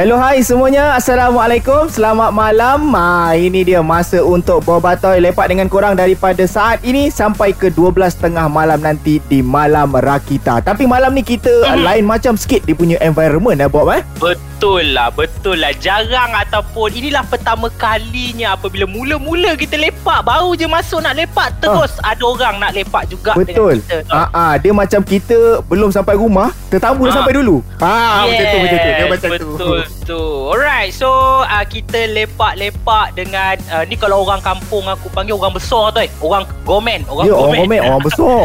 [0.00, 0.96] Hello hai semuanya.
[0.96, 1.84] Assalamualaikum.
[1.92, 2.88] Selamat malam.
[2.96, 8.32] Ha, Ini dia masa untuk Bobatoy Lepak dengan korang daripada saat ini Sampai ke 12.30
[8.48, 10.64] malam nanti Di Malam Rakita.
[10.64, 11.84] Tapi malam ni kita mm-hmm.
[11.84, 12.64] lain macam sikit.
[12.64, 14.00] Dia punya environment eh Bob eh?
[14.16, 14.49] Betul
[14.86, 15.72] lah Betul lah.
[15.72, 21.96] Jarang ataupun Inilah pertama kalinya Apabila mula-mula kita lepak Baru je masuk nak lepak Terus
[21.98, 22.12] ha.
[22.12, 23.80] ada orang nak lepak juga Betul.
[23.80, 24.12] dengan kita.
[24.12, 27.06] Ha, ha, Dia macam kita Belum sampai rumah Tetamu ha.
[27.06, 27.56] dah sampai dulu.
[27.78, 28.90] Ha, yes, Macam tu Macam tu.
[28.90, 29.54] Dia macam betul, tu.
[29.56, 31.08] Betul tu Alright So
[31.40, 36.10] uh, kita lepak-lepak Dengan uh, Ni kalau orang kampung Aku panggil orang besar tu eh.
[36.18, 37.46] Orang gomen Orang Ya gomen.
[37.46, 38.42] orang komen Orang besar.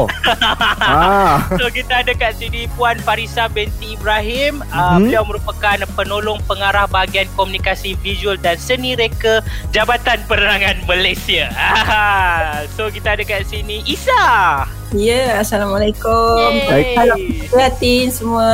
[0.79, 1.41] Ha.
[1.57, 4.61] So kita ada kat sini Puan Farisa binti Ibrahim.
[4.67, 5.09] Uh, Mhm.
[5.09, 5.75] Beliau merupakan
[6.05, 9.41] penolong pengarah bahagian komunikasi visual dan seni reka
[9.73, 11.49] Jabatan Penerangan Malaysia.
[12.77, 16.49] So kita ada kat sini Isa Ya, Assalamualaikum.
[16.69, 16.93] Yeay.
[16.93, 17.17] Salam
[17.49, 18.51] prihatin semua.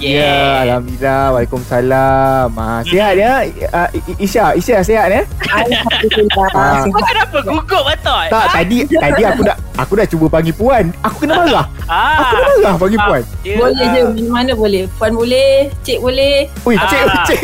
[0.00, 3.84] Ya Alhamdulillah Waalaikumsalam ha, Sihat ya uh,
[4.16, 6.48] Isya Isya sihat ya Alhamdulillah.
[6.56, 6.88] Ah.
[6.88, 8.24] Kau kenapa gugup betul?
[8.32, 12.16] Tak tadi Tadi aku dah Aku dah cuba panggil puan Aku kena marah ah.
[12.16, 14.82] Aku kena marah panggil puan Dia, Boleh ah, je, mana boleh.
[14.96, 16.48] Puan boleh, cik boleh.
[16.64, 17.24] Ui cik Ah.
[17.28, 17.40] Cik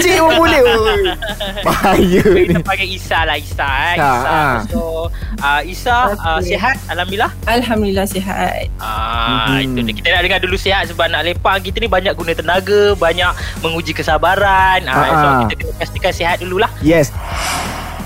[0.00, 1.04] Cik pun boleh ui.
[1.68, 3.92] Bahaya So, ni kita panggil Isa lah Isa eh.
[3.92, 4.24] Isa, Isa.
[4.32, 4.56] ah.
[4.72, 4.80] So
[5.36, 6.56] uh, Isa uh, Okey.
[6.56, 7.59] sihat Alhamdulillah Alhamdulillah
[8.06, 8.66] sihat.
[8.78, 9.76] Ah, Mhm.
[9.76, 10.00] itu.
[10.00, 13.92] Kita nak dengar dulu sihat sebab nak lepak kita ni banyak guna tenaga, banyak menguji
[13.92, 14.84] kesabaran.
[14.86, 15.38] Ah, Ah, so ah.
[15.44, 16.70] kita kena pastikan sihat dululah.
[16.80, 17.12] Yes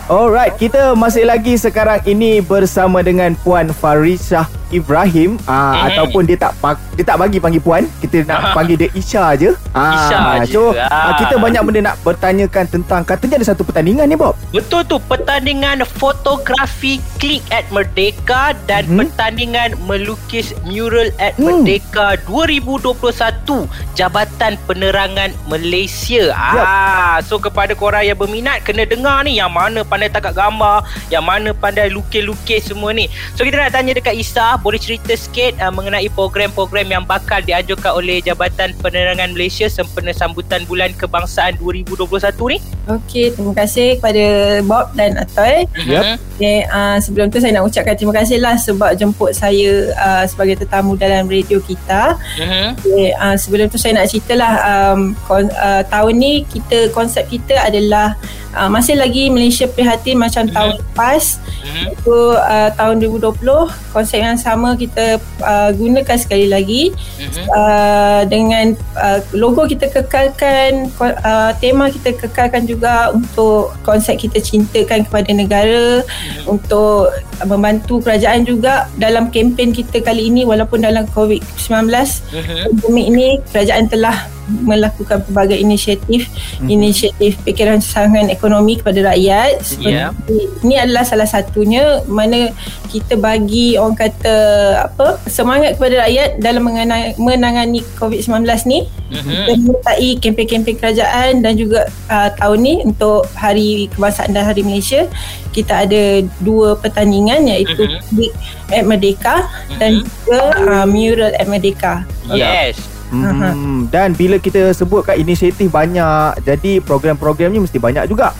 [0.04, 5.86] Alright, kita masih lagi sekarang ini bersama dengan Puan Farisah Ibrahim ah, Mhm.
[5.88, 6.52] ataupun dia tak
[6.94, 9.50] dia tak bagi panggil puan, kita nak panggil dia Isha je.
[9.70, 10.52] Ah, Isha je.
[10.52, 10.90] So, ah.
[10.90, 11.14] Ah.
[11.16, 14.34] kita banyak benda nak bertanyakan tentang katanya ada satu pertandingan ni Bob.
[14.50, 18.96] Betul tu pertandingan fotografi Click at Merdeka dan Mhm.
[18.98, 21.62] pertandingan melukis mural at Hmm.
[21.62, 26.30] Merdeka 2021 Jabatan Penerangan Malaysia.
[26.30, 26.64] Yap.
[26.64, 31.22] Ah, so kepada korang yang berminat kena dengar ni yang mana pandai tangkap gambar, yang
[31.22, 33.06] mana pandai lukis-lukis semua ni.
[33.32, 37.92] So kita nak tanya dekat Isa, boleh cerita sikit uh, mengenai program-program yang bakal dianjurkan
[37.92, 42.08] oleh Jabatan Penerangan Malaysia sempena sambutan Bulan Kebangsaan 2021
[42.48, 42.58] ni?
[42.88, 44.24] Okey, terima kasih kepada
[44.64, 45.68] Bob dan Atoy.
[45.84, 46.16] Yep.
[46.40, 50.64] Okay, uh, sebelum tu saya nak ucapkan terima kasih lah sebab jemput saya uh, sebagai
[50.64, 52.16] tetamu dalam radio kita.
[52.40, 52.80] Mhm.
[52.80, 57.60] Okay, uh, sebelum tu saya nak ceritalah um, kon, uh, tahun ni kita konsep kita
[57.60, 58.16] adalah
[58.54, 60.54] uh, masih lagi Malaysia prihatin macam Mhm.
[60.54, 61.24] tahun lepas.
[61.64, 61.84] Mhm.
[61.92, 67.44] Itu uh, tahun 2020 konsep yang sama kita uh, gunakan sekali lagi Mhm.
[67.50, 75.02] uh, dengan uh, logo kita kekalkan uh, tema kita kekalkan juga untuk konsep kita cintakan
[75.02, 76.02] kepada negara
[76.44, 77.10] untuk
[77.42, 81.90] membantu kerajaan juga dalam kempen kita kali ini walaupun dalam COVID-19
[82.30, 82.80] Mhm.
[82.80, 84.16] pandemik ini kerajaan telah
[84.46, 86.28] melakukan pelbagai inisiatif
[86.60, 86.68] Mhm.
[86.68, 90.12] inisiatif fikiran sangan ekonomi kepada rakyat Ya.
[90.12, 92.52] seperti ini adalah salah satunya mana
[92.88, 94.36] kita bagi orang kata
[94.84, 99.24] apa semangat kepada rakyat dalam mengenai, menangani COVID-19 ni Mhm.
[99.24, 105.06] kita menyertai kempen-kempen kerajaan dan juga uh, tahun ni untuk Hari Kebangsaan dan Hari Malaysia
[105.50, 106.02] kita ada
[106.40, 108.00] dua pertandingan iaitu Mhm.
[108.12, 108.32] Big
[108.70, 109.46] at Merdeka
[109.78, 112.02] dan juga uh, Mural at Merdeka.
[112.26, 112.78] Yes.
[113.12, 118.32] Hmm, dan bila kita sebutkan inisiatif banyak, jadi program-program ni mesti banyak juga.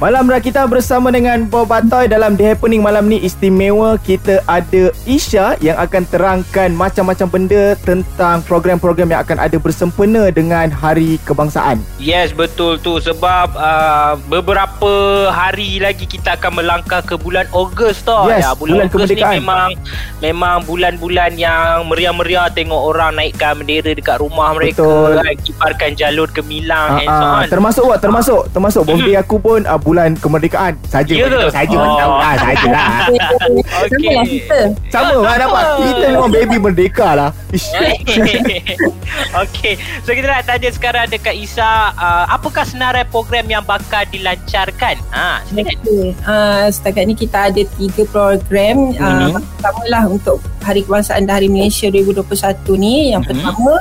[0.00, 5.60] Malam Rakita bersama dengan Bob Batoy dalam The Happening malam ni istimewa kita ada Isha
[5.60, 11.84] yang akan terangkan macam-macam benda tentang program-program yang akan ada bersempena dengan Hari Kebangsaan.
[12.00, 18.24] Yes, betul tu sebab uh, beberapa hari lagi kita akan melangkah ke bulan Ogos tau.
[18.32, 19.36] Yes, ya, bulan Ogos ni kemerdekaan.
[19.36, 19.68] memang
[20.24, 25.20] memang bulan-bulan yang meriah-meriah tengok orang naikkan bendera dekat rumah mereka, Betul.
[25.20, 27.46] kan, kibarkan jalur gemilang Ah, and so ah, on.
[27.52, 28.00] termasuk what?
[28.00, 30.78] Termasuk termasuk birthday aku pun uh, bulan kemerdekaan.
[30.86, 31.50] Saja Ya ke?
[31.50, 31.98] saja Oh.
[31.98, 32.88] tahu lah, sajalah.
[33.82, 34.06] Okey.
[34.06, 34.58] Sama lah kita.
[34.88, 35.64] Sama lah dapat.
[35.80, 37.30] Kita memang baby merdeka lah.
[39.36, 44.94] Okey, so kita nak tanya sekarang dekat Isa, uh, apakah senarai program yang bakal dilancarkan?
[45.10, 45.42] Ha.
[45.50, 46.14] Okay.
[46.22, 48.94] Uh, setakat ni kita ada tiga program.
[48.94, 49.42] Uh, Mhm.
[49.56, 53.10] Pertama lah untuk Hari Kebangsaan dan Hari Malaysia 2021 ni.
[53.10, 53.28] Yang Mhm.
[53.32, 53.74] pertama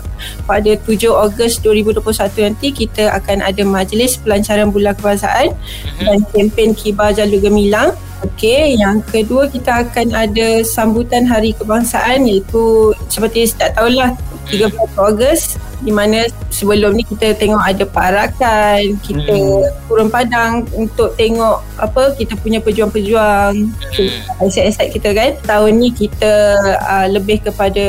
[0.43, 6.03] pada 7 Ogos 2021 nanti kita akan ada majlis pelancaran bulan kebangsaan Mhm.
[6.03, 7.93] dan kempen kibar jalur gemilang.
[8.19, 14.11] Okey, yang kedua kita akan ada sambutan Hari Kebangsaan iaitu seperti tak tahulah
[14.51, 19.87] 30 Ogos di mana sebelum ni kita tengok ada parakan kita hmm.
[19.87, 24.43] turun padang untuk tengok apa kita punya pejuang-pejuang hmm.
[24.43, 27.85] aset-aset kita kan tahun ni kita uh, lebih kepada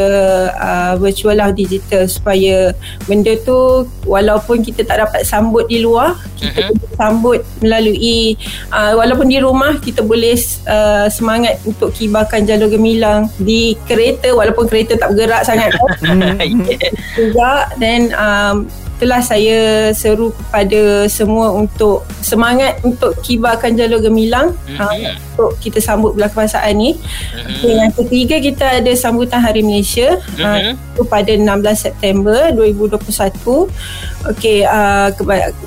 [0.55, 2.71] uh, virtual lah digital supaya
[3.11, 6.79] benda tu walaupun kita tak dapat sambut di luar kita hmm.
[6.79, 8.39] boleh sambut melalui
[8.71, 10.39] uh, walaupun di rumah kita boleh
[10.71, 15.75] uh, semangat untuk kibarkan jalur gemilang di kereta walaupun kereta tak bergerak sangat
[17.19, 24.77] juga then um, itulah saya seru kepada semua untuk semangat untuk kibarkan jalur gemilang mm-hmm.
[24.77, 27.01] uh, untuk kita sambut bulan kebangsaan ni.
[27.01, 27.49] Mm-hmm.
[27.49, 31.01] Okay, yang ketiga kita ada sambutan Hari Malaysia mm-hmm.
[31.01, 31.49] uh, pada 16
[31.81, 33.73] September 2021.
[34.37, 35.09] Okey, uh,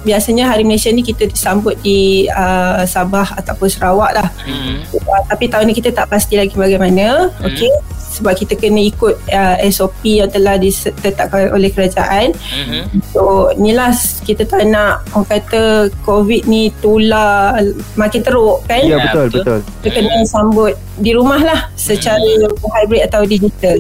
[0.06, 4.30] biasanya Hari Malaysia ni kita disambut di uh, Sabah ataupun Sarawak lah.
[4.46, 4.94] Mm-hmm.
[5.10, 7.34] Uh, tapi tahun ni kita tak pasti lagi bagaimana.
[7.34, 7.50] Mm-hmm.
[7.50, 7.74] Okey
[8.14, 12.38] sebab kita kena ikut uh, SOP yang telah ditetapkan oleh kerajaan.
[12.38, 13.02] Mm-hmm.
[13.10, 13.23] So
[13.58, 13.92] inilah
[14.24, 17.60] kita tak nak orang kata COVID ni tular
[17.96, 18.84] makin teruk kan?
[18.84, 19.60] Ya betul betul.
[19.84, 22.72] Kita kena sambut di rumah lah secara mm-hmm.
[22.74, 23.78] hybrid atau digital.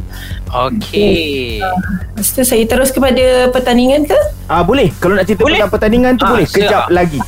[0.53, 1.61] Okey.
[1.61, 1.73] Uh,
[2.13, 4.19] lepas tu saya terus kepada pertandingan ke?
[4.49, 4.89] Ah uh, boleh.
[5.01, 5.57] Kalau nak cerita boleh.
[5.57, 6.47] tentang pertandingan tu uh, boleh.
[6.47, 6.93] Kejap siap.
[6.93, 7.19] lagi.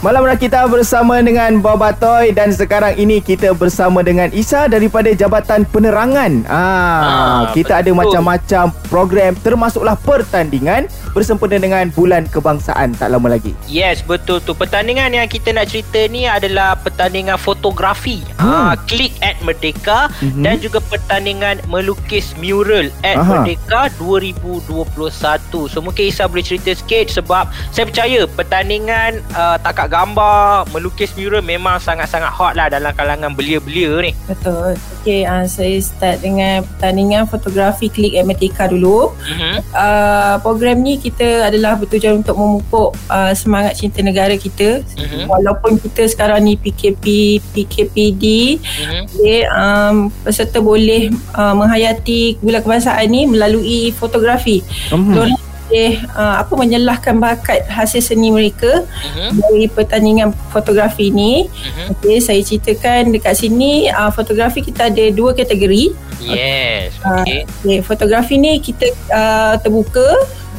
[0.00, 5.68] Malam kita bersama dengan Boba Toy dan sekarang ini kita bersama dengan Isa daripada Jabatan
[5.68, 6.48] Penerangan.
[6.48, 7.84] Ah, ah kita betul.
[7.84, 13.52] ada macam-macam program termasuklah pertandingan bersempena dengan Bulan Kebangsaan tak lama lagi.
[13.66, 14.54] Yes, betul tu.
[14.54, 18.22] Pertandingan yang kita nak cerita ni adalah pertandingan fotografi.
[18.38, 18.72] Hmm.
[18.72, 20.42] Ah, Click at Merdeka mm-hmm.
[20.44, 23.42] dan juga pertandingan melukis mural at Aha.
[23.42, 25.70] Merdeka 2021.
[25.70, 31.42] So mungkin Isa boleh cerita sikit sebab saya percaya pertandingan uh, tak gambar, melukis mural
[31.42, 34.12] memang sangat-sangat hot lah dalam kalangan belia-belia ni.
[34.28, 34.76] Betul.
[35.02, 39.10] Okay, uh, saya start dengan pertandingan fotografi klik Ematika dulu.
[39.10, 39.56] Uh-huh.
[39.72, 44.84] Uh, program ni kita adalah bertujuan untuk memupuk uh, semangat cinta negara kita.
[44.84, 45.24] Uh-huh.
[45.26, 48.24] Walaupun kita sekarang ni PKP, PKPD,
[48.60, 49.02] uh-huh.
[49.08, 54.60] okay, um, peserta boleh uh, menghayati bulan kebangsaan ni melalui fotografi.
[54.92, 59.30] Uh-huh boleh uh, apa menyelahkan bakat hasil seni mereka uh-huh.
[59.38, 61.46] dari pertandingan fotografi ni.
[61.46, 61.94] Uh-huh.
[61.94, 65.94] Okey, saya ceritakan dekat sini uh, fotografi kita ada dua kategori.
[66.18, 66.98] Yes.
[67.06, 67.46] Okey.
[67.46, 70.10] Uh, okay, fotografi ni kita uh, terbuka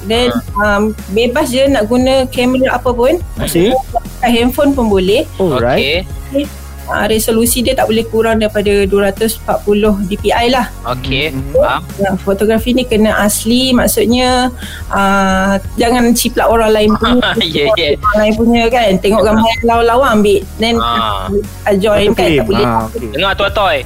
[0.08, 0.62] dan uh.
[0.62, 3.18] um, bebas je nak guna kamera apa pun.
[3.38, 3.76] Masih?
[4.22, 5.26] Handphone pun boleh.
[5.38, 6.06] Alright.
[6.32, 6.46] Okay
[6.92, 10.68] uh, resolusi dia tak boleh kurang daripada 240 dpi lah
[10.98, 14.52] okey faham uh, fotografi ni kena asli maksudnya
[14.92, 17.94] uh, jangan ciplak orang lain punya yeah, yeah.
[18.12, 21.32] orang lain punya kan tengok gambar yang lawa-lawa ambil then uh.
[21.68, 23.10] Uh, join kan tak boleh uh, okay.
[23.16, 23.78] dengar toy-toy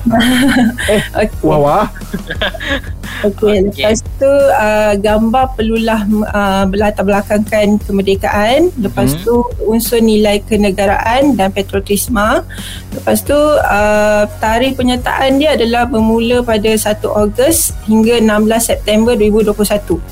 [0.93, 1.29] eh okay.
[1.45, 1.85] wah wah
[3.23, 3.87] Okey, okay.
[3.87, 6.03] lepas tu uh, gambar perlulah
[6.35, 8.73] uh, berlatar belakangkan kemerdekaan.
[8.75, 9.23] Lepas hmm.
[9.23, 9.35] tu
[9.69, 12.43] unsur nilai kenegaraan dan patriotisme.
[12.91, 19.95] Lepas tu uh, tarikh penyertaan dia adalah bermula pada 1 Ogos hingga 16 September 2021.
[19.95, 20.03] Hmm.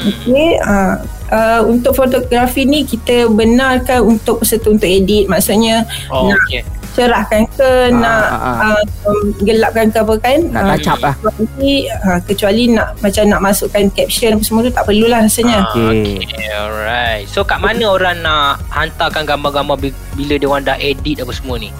[0.00, 0.94] Okey, uh,
[1.28, 5.28] uh, untuk fotografi ni kita benarkan untuk peserta untuk edit.
[5.28, 8.68] Maksudnya oh, nak okay cerahkan ke ha, nak ha, ha.
[9.06, 10.38] Uh, gelapkan ke apa kan?
[10.50, 11.14] Nak touch up lah.
[11.20, 15.64] kecuali, uh, kecuali nak macam nak masukkan caption apa semua tu tak perlulah rasanya.
[15.70, 16.18] Okay.
[16.18, 17.24] okay alright.
[17.30, 19.76] So kat mana orang nak hantarkan gambar-gambar
[20.18, 21.70] bila dia orang dah edit apa semua ni?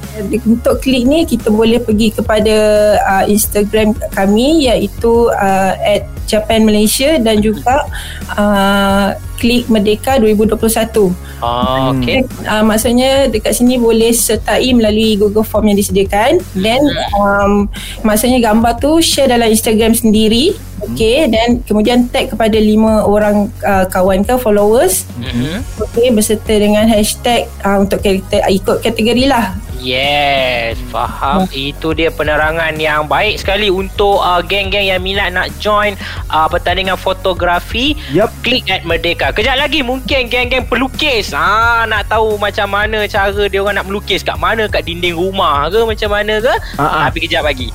[0.47, 2.57] Untuk klik ni kita boleh pergi kepada
[3.03, 7.85] uh, Instagram kami iaitu uh, at Japan Malaysia dan juga
[8.39, 10.61] uh, klik Merdeka 2021.
[11.41, 12.21] Oh, okay.
[12.45, 16.45] Uh, maksudnya dekat sini boleh sertai melalui Google Form yang disediakan.
[16.53, 16.85] Then
[17.17, 17.73] um,
[18.05, 20.53] maksudnya gambar tu share dalam Instagram sendiri.
[20.81, 25.05] Okay, dan kemudian tag kepada lima orang uh, kawan ke followers.
[25.21, 25.57] Mm-hmm.
[25.77, 29.61] Okay, berserta dengan hashtag uh, untuk kita ikut kategori lah.
[29.81, 31.49] Yes, faham.
[31.49, 31.53] Hmm.
[31.57, 35.97] Itu dia penerangan yang baik sekali untuk uh, geng-geng yang minat nak join
[36.29, 37.97] uh, pertandingan fotografi.
[38.13, 38.29] Yep.
[38.45, 39.33] Klik at Merdeka.
[39.33, 41.33] Kejap lagi mungkin geng-geng pelukis.
[41.33, 45.73] Ah, nak tahu macam mana cara dia orang nak melukis kat mana kat dinding rumah
[45.73, 46.55] ke macam mana ke?
[46.77, 47.01] Uh-huh.
[47.09, 47.73] Tapi kejap lagi.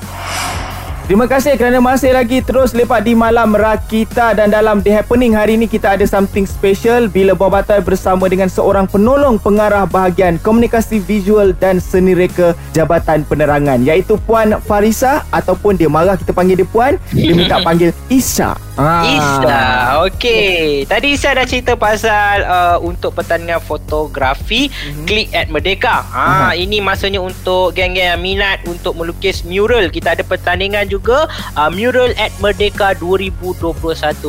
[1.06, 5.54] Terima kasih kerana masih lagi terus lepak di Malam Rakita dan dalam The Happening hari
[5.54, 10.98] ini kita ada something special bila Bob Batai bersama dengan seorang penolong pengarah bahagian komunikasi
[10.98, 16.66] visual dan seni reka Jabatan Penerangan iaitu Puan Farisa ataupun dia marah kita panggil dia
[16.66, 18.58] Puan dia minta panggil Isha.
[18.76, 19.08] Ah.
[19.08, 19.62] Isa,
[20.04, 20.84] okey.
[20.84, 25.06] Tadi Isa dah cerita pasal uh, untuk pertandingan fotografi mm-hmm.
[25.08, 26.04] Klik at Merdeka.
[26.04, 26.52] Ha, uh-huh.
[26.52, 29.88] ini masanya untuk geng-geng yang minat untuk melukis mural.
[29.88, 33.76] Kita ada pertandingan juga juga uh, mural at Merdeka 2021.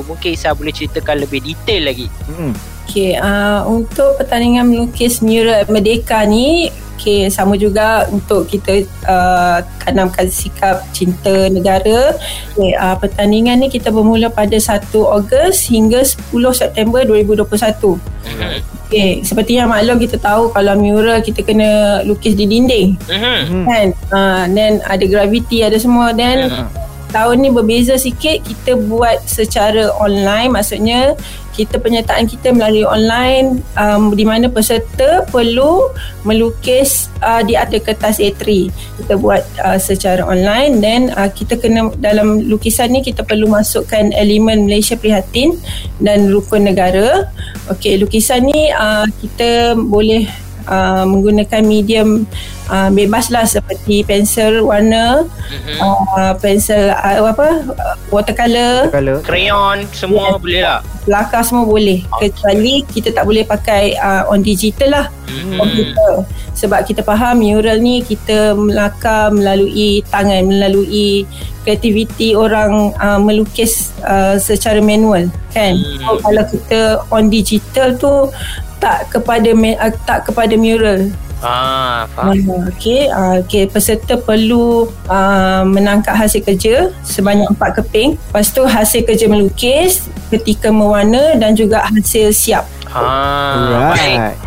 [0.03, 2.07] Mungkin Isa boleh ceritakan lebih detail lagi.
[2.27, 2.51] Hmm.
[2.97, 10.25] Okay, uh, untuk pertandingan melukis mural Merdeka ni Okay, sama juga untuk kita uh, tanamkan
[10.33, 12.17] sikap cinta negara.
[12.57, 17.45] Okay, uh, pertandingan ni kita bermula pada 1 Ogos hingga 10 September 2021.
[17.45, 18.55] Mm-hmm.
[18.89, 22.97] Okay, seperti yang maklum kita tahu kalau mural kita kena lukis di dinding.
[23.05, 23.39] Mm-hmm.
[23.45, 23.65] Hmm.
[23.69, 23.87] Kan?
[24.09, 26.17] Uh, then ada gravity, ada semua.
[26.17, 26.86] Then Mhm.
[27.09, 28.43] Tahun ni berbeza sikit.
[28.43, 31.15] Kita buat secara online maksudnya
[31.57, 35.89] kita penyertaan kita melalui online um, di mana peserta perlu
[36.21, 38.69] melukis uh, di atas kertas A3
[39.01, 44.13] kita buat uh, secara online then uh, kita kena dalam lukisan ni kita perlu masukkan
[44.13, 45.57] elemen Malaysia Prihatin
[45.97, 47.25] dan rukun negara.
[47.73, 50.29] Okey lukisan ni uh, kita boleh
[50.67, 52.27] uh, menggunakan medium
[52.67, 55.79] uh, bebas lah seperti pensel warna Mm-hmm.
[55.79, 58.91] uh, pensel uh, apa uh, watercolor
[59.23, 60.83] Crayon semua boleh lah.
[61.03, 65.59] pelakar semua boleh kecuali kita tak boleh pakai uh, on digital lah Mm-hmm.
[65.59, 66.13] komputer
[66.53, 71.27] sebab kita faham mural ni kita melakar melalui tangan melalui
[71.61, 75.99] kreativiti orang uh, melukis uh, secara manual kan Hmm.
[75.99, 78.31] so, kalau kita on digital tu
[78.77, 82.33] tak kepada uh, tak kepada mural Ah, faham.
[82.49, 88.17] Uh, okay, uh, okay, peserta perlu uh, menangkap hasil kerja sebanyak empat keping.
[88.17, 92.65] Lepas tu hasil kerja melukis, ketika mewarna dan juga hasil siap.
[92.89, 94.46] Ah, baik.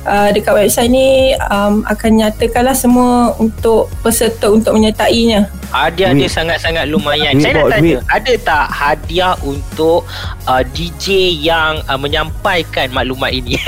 [0.07, 5.51] uh, dekat website ni um, akan nyatakanlah semua untuk peserta untuk menyertainya.
[5.67, 6.31] Hadiah dia Duit.
[6.31, 7.33] sangat-sangat lumayan.
[7.33, 8.07] Duit, Saya nak tanya, duit.
[8.07, 10.07] ada tak hadiah untuk
[10.45, 11.07] uh, DJ
[11.37, 13.55] yang uh, menyampaikan maklumat ini?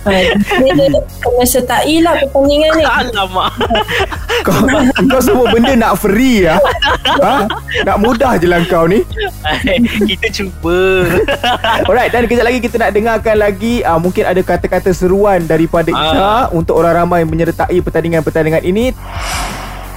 [0.00, 0.16] Uh,
[0.64, 0.72] dia
[1.20, 2.84] kena sertai lah pertandingan ni.
[2.88, 3.52] Alamak.
[4.48, 4.64] Kau,
[5.04, 6.56] kau semua benda nak free ya?
[7.20, 7.44] ha?
[7.84, 9.04] Nak mudah je lah kau ni.
[10.08, 11.04] Kita cuba.
[11.84, 16.00] Alright, dan kejap lagi kita nak dengarkan lagi uh, mungkin ada kata-kata seruan daripada Ah.
[16.00, 18.96] Isa untuk orang ramai menyertai pertandingan-pertandingan ini.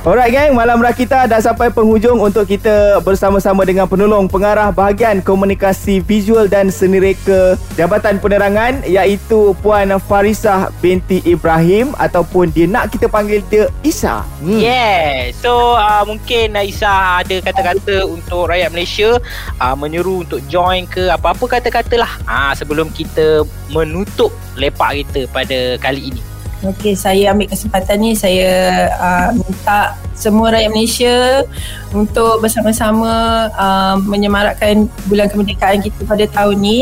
[0.04, 6.04] Alright gang, Malam Rakita dah sampai penghujung untuk kita bersama-sama dengan penolong pengarah bahagian komunikasi
[6.04, 13.08] visual dan seni reka Jabatan Penerangan iaitu Puan Farisah binti Ibrahim ataupun dia nak kita
[13.08, 14.28] panggil dia Isa.
[14.44, 14.60] Hmm.
[14.60, 15.32] Yeah.
[15.40, 19.24] So uh, mungkin Aisyah ada kata-kata untuk rakyat Malaysia
[19.64, 25.80] uh, menyeru untuk join ke apa-apa kata-kata lah uh, sebelum kita menutup lepak kita pada
[25.80, 26.33] kali ini.
[26.64, 31.44] Okey, saya ambil kesempatan ni saya uh, minta semua rakyat Malaysia
[31.92, 36.80] untuk bersama-sama uh, menyemarakkan bulan kemerdekaan kita pada tahun ni.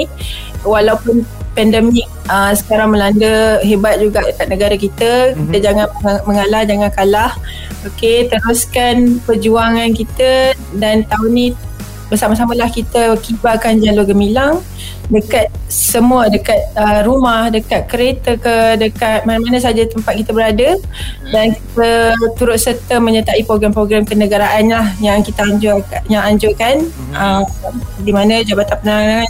[0.61, 1.25] Walaupun
[1.57, 5.50] pandemik uh, sekarang melanda hebat juga dekat negara kita, mm-hmm.
[5.50, 7.31] kita jangan meng- mengalah, jangan kalah.
[7.89, 11.47] Okey, teruskan perjuangan kita dan tahun ni
[12.12, 14.60] bersama-samalah kita kibarkan jalur gemilang
[15.08, 20.75] dekat semua dekat uh, rumah dekat kereta ke dekat mana-mana saja tempat kita berada.
[21.32, 25.80] Dan kita turut serta menyertai program-program kenegaraan lah yang kita anjur
[26.12, 26.88] yang anjurkan.
[27.15, 27.44] Uh,
[28.03, 29.30] di mana Jabatan Penerangan